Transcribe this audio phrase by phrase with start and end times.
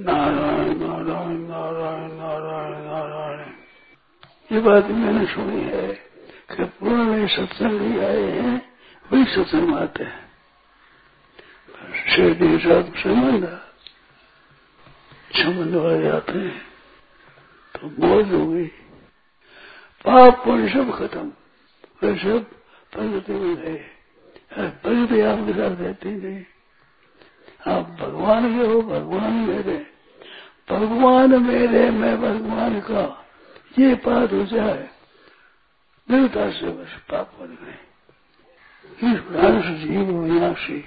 [0.00, 3.38] नारायण नारायण नारायण नारायण नारायण।
[4.50, 5.86] ये बात मैंने सुनी है
[6.50, 8.54] कि पुराने सत्संग भी आए हैं,
[9.06, 10.28] वही सत्संग आते हैं।
[12.06, 13.44] शेरदी साथ संबंध
[15.32, 16.60] संबंध वाले आते हैं
[17.74, 18.66] तो मौज हो गई
[20.04, 21.26] पाप पुण्य सब खत्म।
[22.02, 22.44] वे सब
[22.92, 23.76] प्रगति में गए
[24.52, 26.42] प्रगति आपके साथ रहती नहीं।
[27.68, 29.86] आप भगवान के हो भगवान मेरे।
[30.70, 33.26] भगवान मेरे, मैं भगवान का।
[33.78, 34.88] ये बात हो जाए,
[36.08, 40.84] देवता से बस पाप बन गए। इस प्रकार से जीव विनाशी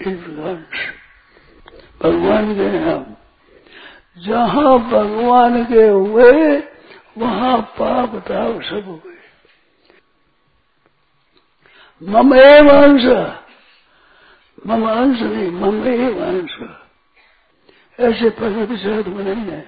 [0.00, 1.06] इस प्रकार से।
[2.02, 3.16] भगवान के हम
[4.18, 6.62] जहाँ भगवान के हुए,
[7.18, 9.14] वहाँ पाप ताप सब हुए।
[12.02, 12.96] मम एव
[14.58, 16.58] मम अंश नहीं मम एव अंश
[17.98, 19.64] ऐसे प्रगति में नहीं है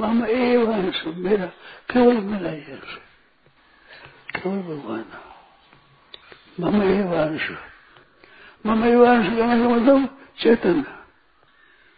[0.00, 1.46] मम एव अंश मेरा
[1.92, 2.96] केवल मेरा ही अंश
[4.32, 5.04] केवल भगवान
[6.60, 7.50] मम एव अंश
[8.64, 10.84] मम एव अंश कहने का मतलब चेतन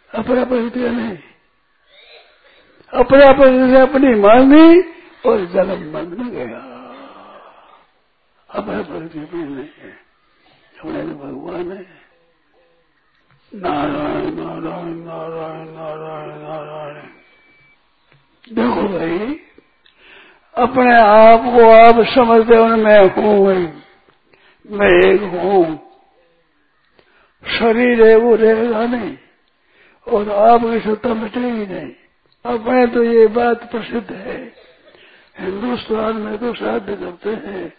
[0.09, 1.17] अपना प्रगति नहीं
[2.93, 4.81] अपना प्रगति अपनी मानी
[5.23, 6.61] और जन्म बन गया
[8.49, 10.08] अपना प्रगति अपनी नहीं है
[10.79, 11.85] तो भगवान है
[13.53, 17.07] नारायण नारायण नारायण नारायण। नारायण
[18.55, 19.39] देखो भाई
[20.55, 23.73] अपने आप को आप समझते हो मैं हूँ,
[24.69, 25.89] मैं एक हूँ।
[27.43, 29.17] शरीर है, वो रहेगा नहीं,
[30.07, 31.91] और आपकी सत्ता मिटेगी नहीं।
[32.45, 34.53] अपने तो ये बात प्रसिद्ध है,
[35.39, 37.73] हिंदुस्तान में तो श्राद्ध करते हैं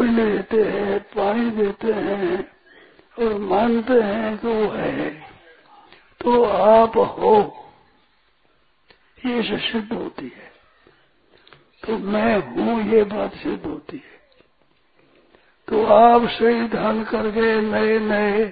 [0.00, 2.52] पिंड देते हैं पानी देते हैं,
[3.18, 5.10] और मानते हैं कि वो है।
[6.20, 7.66] तो आप हो।
[9.26, 10.52] ये सिद्ध होती है।
[11.86, 14.20] तो मैं हूँ, ये बात सिद्ध होती है।
[15.68, 18.44] तो आप सही ध्यान करके नए नए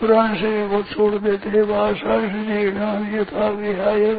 [0.00, 2.14] पुराने से वो छोड़ देते भाषा
[3.08, 4.14] ये था विहाय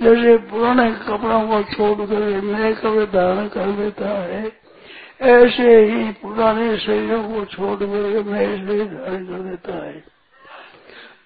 [0.00, 4.63] जैसे पुराने कपड़ों को छोड़ कर नए कपड़े धारण कर देता है
[5.24, 10.04] ऐसे ही पुराने शरीरों को छोड़ कर नए शरीर धारण कर देता है।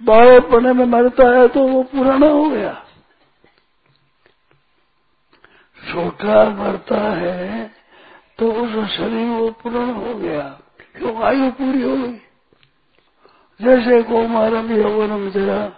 [0.02, 2.84] बारेपने में मरता है तो वो पुराना हो गया।
[5.78, 7.70] छोटा मरता है
[8.38, 10.60] तो उस शरीर वो पुराना हो गया।
[10.96, 11.22] क्यों?
[11.22, 12.14] आयु पूरी हो गई।
[13.60, 15.68] जैसे कौमारम यौवनम जरा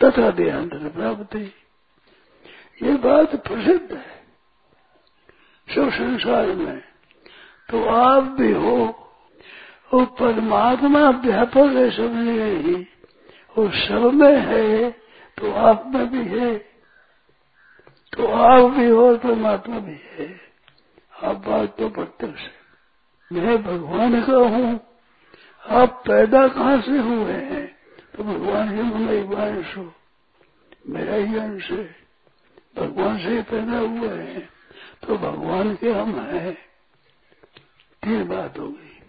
[0.00, 1.52] तथा देहांतर प्राप्ति।
[2.82, 4.22] ये बात प्रसिद्ध है।
[5.68, 6.91] सब संसार में
[7.72, 8.76] तो आप भी हो,
[9.94, 12.74] वो परमात्मा व्यापक है, सब ही
[13.58, 14.90] वो सब में है
[15.38, 16.58] तो आप में भी है।
[18.16, 20.40] तो आप भी हो परमात्मा भी है।
[21.22, 22.62] आप बात तो प्रत्यक्ष है
[23.32, 24.80] मैं भगवान का हूँ।
[25.68, 27.76] आप पैदा कहाँ से हुए हैं?
[28.16, 29.92] तो भगवान ही मेरा अंश हो।
[30.88, 31.96] मेरा ही अंश है।
[32.78, 34.48] भगवान से ही पैदा हुए हैं।
[35.06, 36.71] तो भगवान के हम हैं।
[38.02, 39.00] तीन बात हो गई।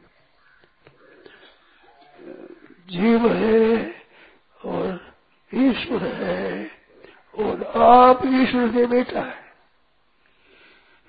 [2.89, 3.95] जीव है
[4.65, 5.13] और
[5.53, 6.71] ईश्वर है
[7.37, 9.43] और आप ईश्वर के बेटा है।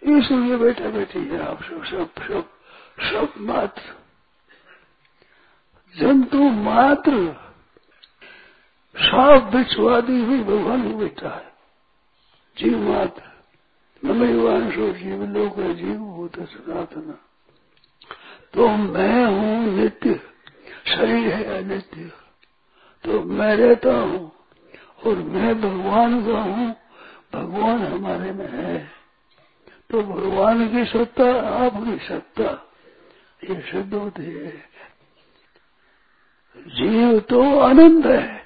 [0.04, 2.50] ईश्वर के बेटा बेटी है आप सब सब सब
[3.00, 3.82] सब मात्र।
[5.96, 7.36] जंतु मात्र।
[8.96, 11.52] साफ़ बिछवादी हुई भगवान को बेटा है।
[12.58, 13.22] जीव मात्र।
[14.04, 17.18] नमयुवांशो जीव लोग है जीव, भूत सनातन।
[18.54, 20.20] तो मैं हूँ नित्य,
[20.86, 22.12] शरीर है अनित्य।
[23.04, 24.32] तो मैं रहता हूँ
[25.06, 26.76] और मैं भगवान का हूँ,
[27.34, 28.90] भगवान हमारे में है।
[29.90, 32.72] तो भगवान की सत्ता, आपकी सत्ता,
[33.50, 34.74] ये सिद्ध होती है।
[36.56, 38.44] जीव तो आनंद है।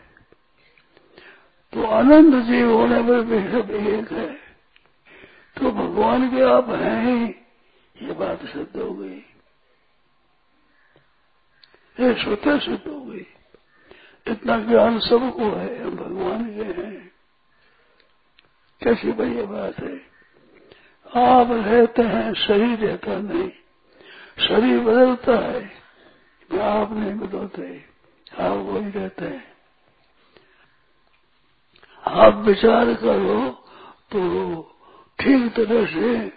[1.72, 4.28] तो आनंद जीव होने पर भी सब एक है।
[5.56, 7.24] तो भगवान के आप हैं ही,
[8.06, 9.24] ये बात सिद्ध हो गई।
[12.00, 13.26] ये स्वतः सिद्ध हो गई
[14.26, 17.10] इतना ज्ञान सबको है, हम भगवान के हैं।
[18.82, 19.96] कैसी बढ़िया बात है।
[21.16, 23.50] आप रहते हैं, शरीर रहता नहीं,
[24.48, 25.64] शरीर बदलता है।
[26.60, 27.84] आप नहीं बदलते,
[28.38, 29.44] आप वही रहते हैं।
[32.06, 33.50] आप विचार करो
[34.12, 34.20] तो
[35.18, 36.28] ठीक तरह से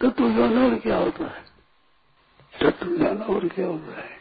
[0.00, 1.44] तत्व ज्ञान और क्या होता है?
[2.60, 4.15] तत्व ज्ञान और क्या होता है?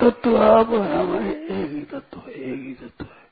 [0.00, 3.28] तत्व आप और हमारे एक ही तत्व है, एक ही तत्व है।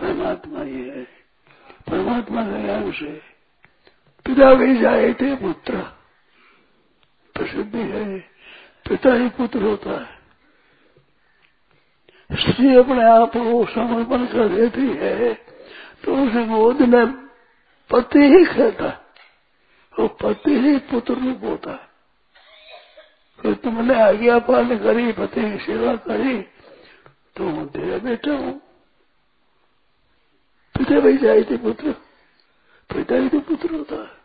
[0.00, 1.04] परमात्मा ही है।
[1.90, 3.20] परमात्मा का अंश है।
[4.26, 5.82] पिता भी जाए थे पुत्र।
[7.34, 8.18] प्रसिद्धि है।
[8.88, 10.14] पिता ही पुत्र होता है।
[12.30, 15.34] स्त्री अपने आप को समर्पण कर देती है
[16.04, 17.06] तो उसे गोद में
[17.90, 18.88] पति ही कहता
[19.98, 21.93] वो पति ही पुत्र रूप होता है।
[23.38, 26.36] फिर तुमने आज्ञा पालन करी, पति की सेवा करी
[27.36, 28.60] तो तेरा बेटा हूँ
[30.74, 31.92] पिता भाई जाए थे पुत्र,
[32.90, 34.22] पिता ही तो पुत्र होता है।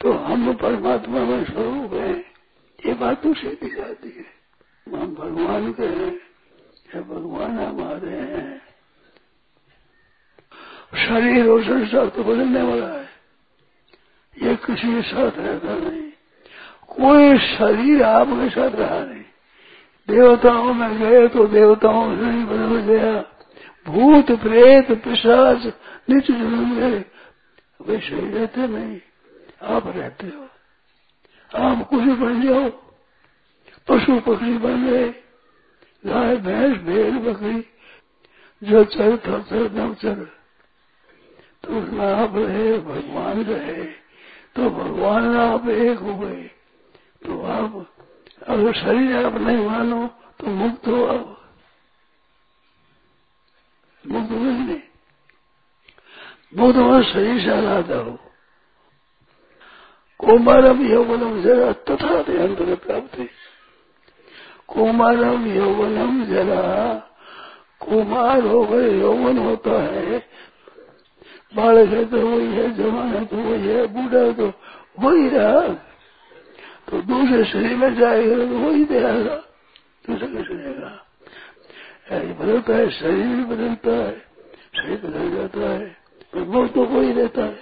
[0.00, 2.12] तो हम परमात्मा में स्वरूप है,
[2.78, 4.24] ये बात तो सीधी जाती है।
[4.86, 6.12] हम भगवान के हैं,
[6.94, 8.58] या भगवान हमारे हैं।
[10.98, 13.08] शरीर और संसार तो बदलने वाला है।
[14.36, 16.07] ये किसी के साथ रहता नहीं।
[16.88, 19.24] कोई शरीर आपके साथ रहा नहीं।
[20.08, 23.24] देवताओं में गए तो देवताओं से नहीं बदल गया।
[23.86, 25.66] भूत, प्रेत, पिशाच
[26.10, 27.04] नित्य जन्म गए
[27.82, 29.00] वे शरीर रहते नहीं।
[29.62, 30.48] आप रहते हो।
[31.56, 32.70] आप कुछ बन जाओ।
[33.88, 35.08] पशु, पक्षी बन गए।
[36.06, 37.64] गाय, भैंस, भेड़, बकरी,
[38.64, 40.14] जो चल था चल न चल
[41.64, 43.84] तो उसमें आप रहे, भगवान रहे।
[44.56, 46.50] तो भगवान आप एक हो गए
[47.26, 47.86] तो आप
[48.46, 50.06] अगर शरीर आप नहीं मानो
[50.40, 51.34] तो मुक्त हो आप
[54.06, 54.80] मुक्त हो नहीं।
[56.56, 58.18] मुक्त हो शरीर से अलादा हो।
[60.18, 63.28] कोमारम यौवनम जरा तथा अंतर प्राप्त।
[64.68, 66.94] कुमारम यौवनम जरा,
[67.80, 70.18] कुमार हो गए, यौवन होता है।
[71.56, 74.52] बालक है तो वही है, जवान है तो वही है, बूढ़ा तो
[75.00, 75.87] वही रहा।
[76.88, 79.12] तो दूसरे शरीर में जाएगा तो वही देगा
[80.04, 81.04] दूसरे कैसे देगा
[82.34, 84.18] बदलता है, शरीर भी बदलता है,
[84.76, 85.96] शरीर बदल जाता है
[86.34, 87.56] वो तो कोई रहता है।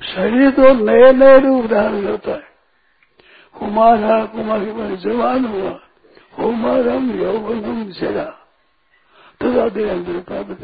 [0.00, 2.46] शरीर तो नए नए रूप धारण करता है।
[3.58, 5.70] कुमार कुमार के बाद जवान हुआ।
[6.36, 8.24] कुमारम यौवनम जरा।
[9.42, 10.62] तथा अंदर प्राप्त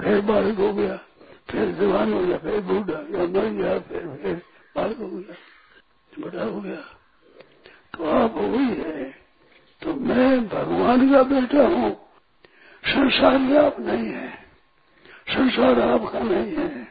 [0.00, 0.96] फिर बालक हो गया,
[1.50, 4.42] फिर जवान हो गया, फिर बूढ़ा, या मर गया, फिर फिर
[4.76, 5.34] बालक हो गया।
[6.20, 6.80] बड़ा हो गया।
[7.94, 9.24] तो आप वही है
[9.82, 12.08] तो मैं भगवान का बेटा हूँ।
[12.84, 14.30] संसार में आप नहीं है।
[15.28, 16.84] संसार आपका नहीं है।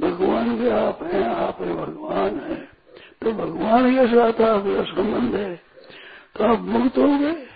[0.00, 2.54] भगवान के आप हैं, आप है भगवान है।
[3.22, 5.56] तो भगवान के साथ आपका संबंध है।
[6.36, 7.46] तो आप मुक्त हो गए।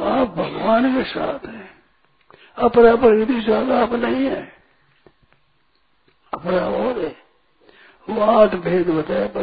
[0.00, 1.70] आप भगवान के साथ हैं।
[2.56, 4.52] अपरा प्रगति साथ आप नहीं है।
[6.34, 7.19] अपरा और है।
[8.08, 9.42] आठ भेद बताया, पर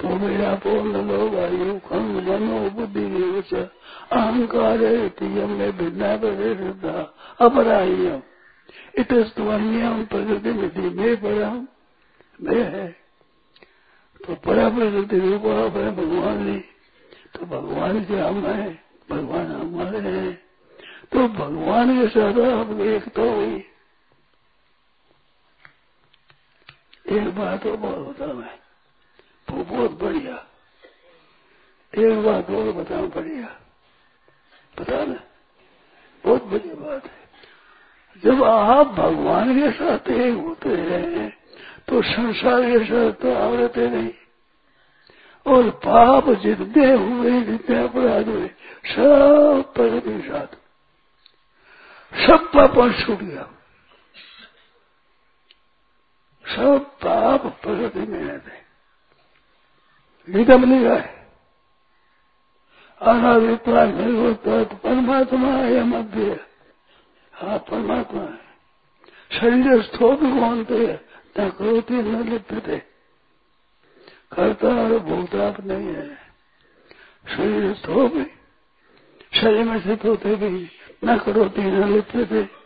[0.00, 3.04] तो मेरा पूर्ण लोग आयु खंग मनो बुद्धि
[4.12, 4.78] अहंकार
[5.46, 6.16] में भिन्ना
[8.98, 10.90] इतस्तवन्यम प्रकृति में थी
[12.54, 12.88] है।
[14.26, 15.42] तो परा प्रकृति रूप
[15.76, 16.58] है, भगवान ने
[17.34, 18.78] तो भगवान से हम है,
[19.10, 20.32] भगवान हमारे हैं।
[21.12, 23.64] तो भगवान के साथ आप एक तो हुई
[27.12, 28.58] एक बात और बहुत बता मैं।
[29.50, 30.46] वो बहुत बढ़िया।
[31.98, 33.48] एक बात और बताओ बढ़िया।
[34.78, 35.20] बता ना?
[36.24, 37.22] बहुत बढ़िया बात है।
[38.24, 41.38] जब आप भगवान के साथ एक होते हैं
[41.88, 44.10] तो संसार के साथ तो आप रहते नहीं।
[45.46, 48.48] और पाप जितने हुए, जितने अपराध हुए,
[48.86, 50.46] सब प्रगति साथ।
[52.26, 53.42] सब पाप छूट गया।
[56.46, 56.91] सब
[57.42, 58.60] पाप प्रकृति में रहते
[60.28, 61.20] गीता में लिखा है।
[63.86, 66.40] नहीं होता तो परमात्मा है या मध्य
[67.34, 70.86] हाँ परमात्मा है। शरीर स्थोप कौनते
[71.40, 72.78] न क्रोति न लिप्यते
[74.32, 76.08] करता और भूताप नहीं है।
[77.36, 78.12] शरीर स्थोप
[79.34, 80.70] शरीर में स्थित होते भी
[81.04, 82.61] न करोती न लिप्यते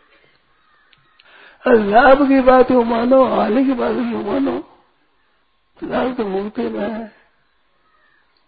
[1.73, 4.79] लाभ की बात हो मानो हानि की बात क्यों मानो।
[5.83, 7.11] लाभ तो मुक्ति में है।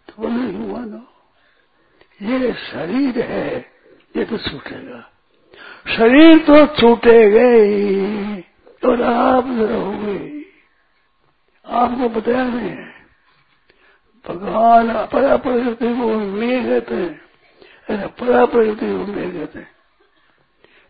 [0.07, 1.05] तो बोले क्यों मानो।
[2.21, 3.71] ये शरीर है,
[4.15, 5.11] ये तो छूटेगा।
[5.97, 8.41] शरीर तो छूटेगा ही
[8.85, 10.45] और आप रहोगे
[11.65, 12.93] आपको बताया नहीं है।
[14.27, 17.21] भगवान अपरा प्रकृति को मैं कहते हैं।
[18.07, 19.78] परा प्रकृति को मैं कहते हैं।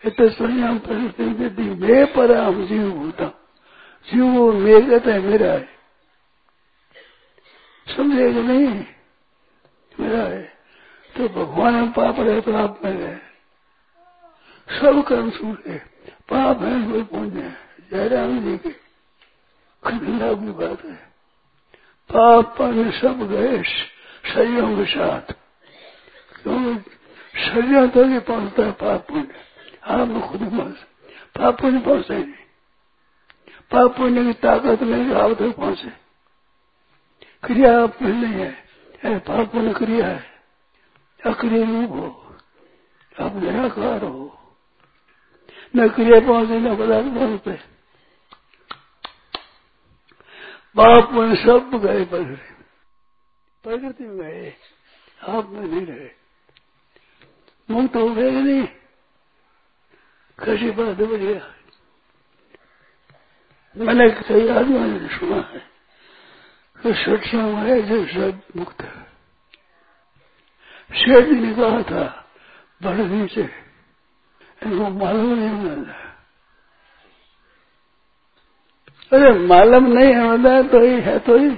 [0.05, 3.27] એટલે स्वयं परिस्थिति मैं पर हम जीव होता
[4.09, 5.69] जीव वो मैं कहता है मेरा है
[7.87, 8.67] समझेगा नहीं
[9.93, 10.43] मेरा है
[11.15, 13.17] तो भगवान में पाप रहे तो आप में रहे
[14.69, 15.81] सब कर्म छूट गए
[16.29, 17.57] पाप है कोई पुण्य है
[17.93, 18.71] जयराम जी के
[19.83, 20.99] खंडा की बात है
[22.11, 23.63] पाप पुण्य सब गए
[24.25, 25.33] शरीरों के साथ
[26.35, 29.43] क्योंकि शरीर तो ही पहुंचता है पाप पुण्य
[29.84, 30.78] आप खुद पहुँच
[31.36, 32.34] पाप पुण्य पहुँचते नहीं।
[33.72, 35.90] पाप पुण्य की ताकत नहीं आप तक पहुँचे।
[37.44, 40.24] क्रिया आप में नहीं है। पाप पुण्य क्रिया है।
[41.26, 42.38] अक्रिय रूप हो।
[43.20, 44.36] आप निराकार हो।
[45.76, 47.52] न क्रिया पहुँचे, न पदार्थ पहुँचते
[50.76, 52.06] पाप पुण्य सब गए
[53.64, 54.54] प्रकृति में गए।
[55.28, 56.10] आप में नहीं रहे।
[57.72, 58.68] मुक्त हो गए नहीं।
[60.44, 61.54] कैसी बात बढ़िया
[63.78, 65.70] मैंने कई आदमियों ने सुना है।
[66.84, 69.10] कि सठिया में जो सब मुक्त है।
[70.96, 72.30] शेठ जी ने कहा था
[72.84, 73.42] बढ़ने से
[74.64, 75.94] इनको मालूम नहीं होना
[79.14, 81.50] अरे मालूम नहीं होता तो ही है तो ही।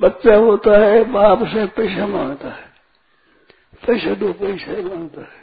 [0.00, 2.72] बच्चा होता है बाप से पैसा माँगता है।
[3.86, 5.39] पैसा दो पैसा माँगता है।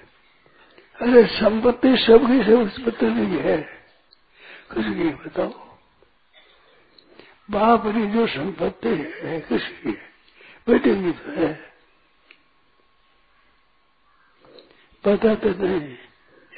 [1.02, 3.58] अरे संपत्ति सबकी से उत्पत्ति नहीं है।
[4.74, 5.78] कुछ नहीं बताओ।
[7.52, 9.92] बाप की जो संपत्ति है किसकी
[10.68, 11.74] बेटे की तो है।
[15.04, 15.98] पता तो नहीं।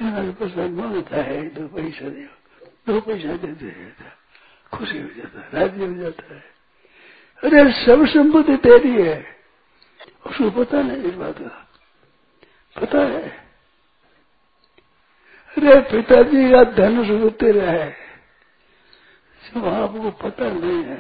[0.01, 2.29] यहाँ पैसा माँगता है, दो पैसा दे,
[2.87, 3.95] दो पैसा देते हैं।
[4.73, 6.43] खुशी हो जाता है राज्य हो जाता है।
[7.43, 9.37] अरे सब संपत्ति तेरी है।
[10.25, 11.69] उसको पता नहीं इस बात का।
[12.81, 13.48] पता है।
[15.59, 17.91] अरे पिताजी का धन सुख तेरा है
[19.41, 20.97] सब आपको पता नहीं है।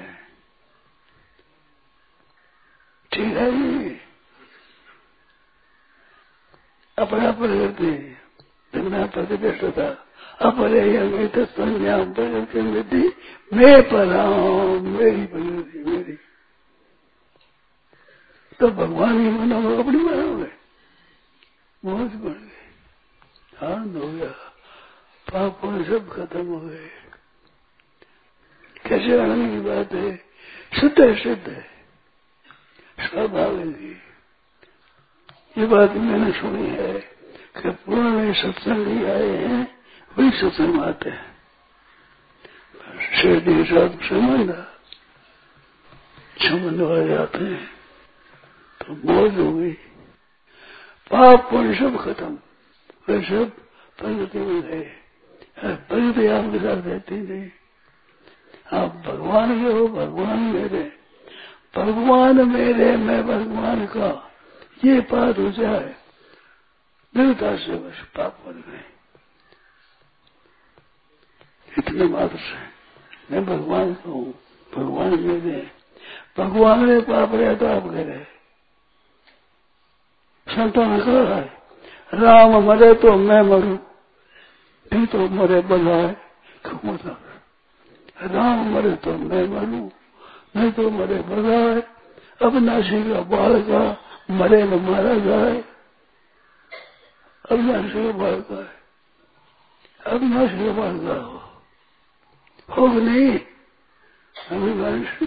[3.11, 3.89] ठीक है जी।
[6.97, 7.91] अपना प्रगति
[8.73, 9.87] धन्ना प्रतिष्ठता
[10.39, 13.03] अपने यमित संज्ञा प्रगति
[13.53, 16.17] मैं पढ़ाऊ मेरी प्रगति मेरी।
[18.59, 20.51] तो भगवान ही मनाओ अपनी मनाओगे
[21.83, 24.48] मौज बढ़ गई आनंद हो गया।
[25.29, 26.89] पाप सब खत्म हो गए।
[28.87, 30.17] कैसे आनंद की बात है?
[30.79, 31.61] शुद्ध है शुद्ध है।
[32.99, 34.01] स्वाभाविक
[35.57, 36.99] ये बात मैंने सुनी है
[37.57, 39.77] कि पुराने सत्संग आए हैं,
[40.17, 41.37] वही सत्संग आते हैं।
[43.15, 44.51] शेर के साथ संबंध
[46.41, 47.69] संबंध आ जाते हैं।
[48.81, 49.71] तो मौज हो गई
[51.11, 52.39] पाप पुण्य सब खत्म।
[53.07, 53.51] वे सब
[53.97, 54.98] प्रगति में गए
[55.59, 57.49] प्रगति आपके साथ रहती नहीं
[58.73, 60.83] आप भगवान के हो, भगवान मेरे
[61.75, 64.09] भगवान मेरे मैं भगवान का।
[64.85, 65.95] ये बात हो जाए
[67.15, 68.83] दृढ़ता से बस पाप बन गए।
[71.69, 72.57] इतने मात्र से
[73.31, 74.33] मैं भगवान का हूँ,
[74.71, 75.59] भगवान मेरे
[76.37, 78.25] भगवान ने पाप रहे तो आप करे
[80.47, 81.43] संतों ने कहा है?
[82.13, 83.77] राम मरे तो मैं मरू।
[84.93, 86.13] नहीं तो मरे बजाए
[86.65, 86.97] क्यों
[88.21, 89.91] राम मरे तो मैं मरू,
[90.55, 91.83] नहीं तो मरे बजाए
[92.41, 93.97] अविनाशी का बाल का
[94.31, 95.63] मरे न मारा जाए।
[97.51, 98.83] अविनाशी का बाल का है।
[100.05, 101.41] अविनाशी का बाल का हो।
[102.69, 103.39] होग नहीं।
[104.51, 105.17] अविनाश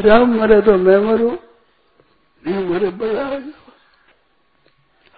[0.00, 1.38] राम मरे तो मैं मरू,
[2.46, 3.63] नहीं मरे बजाए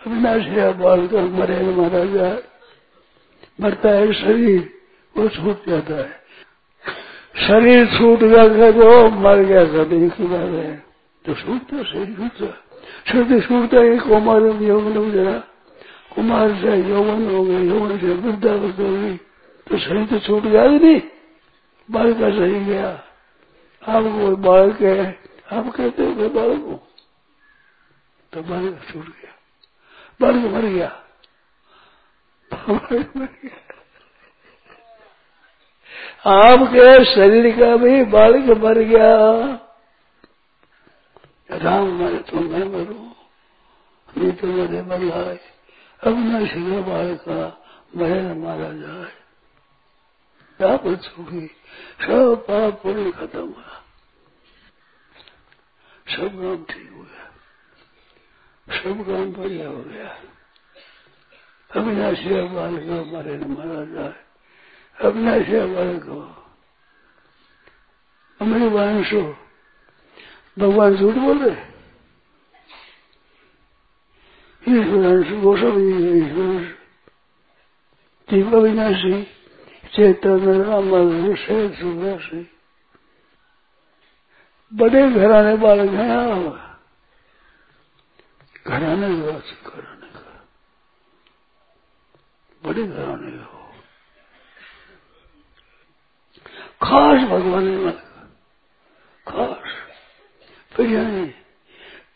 [0.09, 2.43] बाल का मरे, मारा जाए।
[3.61, 4.59] मरता है शरीर,
[5.17, 6.25] वो छूट जाता है।
[7.47, 10.85] शरीर छूट गया तो मर गया कभी की बात है
[11.25, 12.47] तो छूटता शरीर छूटता।
[13.13, 15.39] शरीर छूटता है कुमार यौवन हो गया।
[16.15, 19.17] कुमार से यौवन हो गया, यौवन से वृद्धावस्था हो गई।
[19.67, 21.01] तो शरीर तो छूट गया ही नहीं।
[21.89, 22.89] बाल का सही गया।
[23.83, 25.19] आपको बालक है,
[25.53, 26.83] आप कहते हो बालक को
[28.33, 29.36] तो बालक छूट गया।
[30.21, 30.89] बालक मर गया।
[36.27, 39.11] आपके शरीर का भी बालक मर गया।
[41.53, 42.99] राम मरे तो मैं मरू,
[44.09, 45.39] नहीं तो मरे मर जाए।
[46.03, 47.39] अब न शिव बालका
[47.97, 49.13] मरे न मारा जाए।
[50.61, 53.83] क्या पर सब पाप पुण्य खत्म हुआ।
[56.07, 57.26] सब काम ठीक हो गया
[58.71, 60.09] सब काम बढ़िया हो गया?
[61.77, 64.15] अविनाशी बाल को मरे न मारा जाए।
[65.01, 66.45] अविनाशी बाल को।
[68.41, 69.37] अमेरी वंशो।
[70.59, 71.77] भगवान झूठ बोल रहे
[74.69, 75.75] ईश्वर वो सब
[76.17, 76.77] ईश्वर
[78.31, 79.25] दीप अविनाशी
[79.95, 80.91] चेतन, राम
[81.37, 82.51] सुरसी
[84.75, 86.66] बड़े घराने बालक हैं। आप
[88.67, 89.09] घराने
[89.65, 90.33] घराने का
[92.63, 93.63] बड़े घराने का हो।
[96.83, 97.67] खास भगवान
[99.27, 99.75] खास।
[100.73, 101.29] पीढ़िया नहीं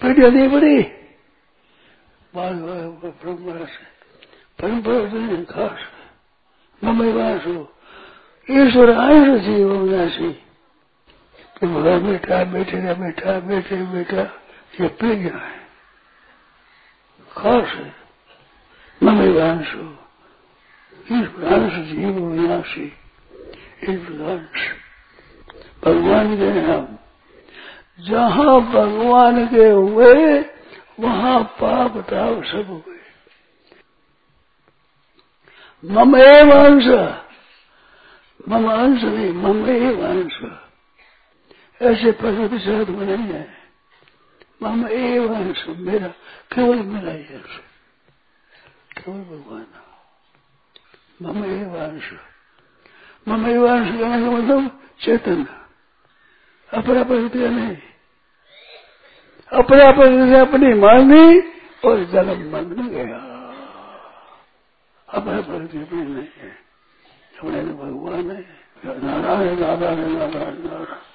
[0.00, 0.82] पीढ़िया नहीं बड़ी
[2.34, 3.84] परंपरा से
[4.58, 5.80] परंपरा से खास।
[6.82, 7.54] मम्मी वासु
[8.48, 10.30] ईश्वर आयुष जीव विनाशी
[11.62, 14.22] भगवान बेटा बेटे का बेटा बेटे बेटा
[14.80, 15.59] ये पीढ़िया है।
[17.30, 17.92] खास है
[19.00, 19.82] मम्मी वांशु
[21.06, 22.84] ईश्वर अंश जीव विनाशी
[23.84, 24.68] ईश्वर अंश
[25.84, 26.96] भगवान के हम
[28.00, 30.40] जहाँ भगवान के हुए
[31.00, 32.98] वहाँ पाप ताप सब हुए
[35.84, 36.88] मम एव अंश
[38.48, 40.40] मम अंश नहीं मम एव अंश
[41.80, 43.59] ऐसे प्रकृति साधु नहीं है
[44.60, 46.08] मम एव अंश मेरा
[46.52, 47.56] केवल मेरा ही अंश
[48.96, 49.66] केवल भगवान
[51.22, 52.10] मम एव अंश
[53.26, 55.46] मम एव अंश कहने का मतलब चेतन
[56.68, 57.76] अपना प्रकृति नहीं
[59.52, 61.40] अपना प्रकृति अपनी मानी
[61.82, 63.20] और जन्म मन गया
[65.08, 66.56] अपना प्रकृति अपनी नहीं है
[67.34, 68.42] अपने भगवान है
[69.00, 71.08] नारायण नारायण नारायण नारायण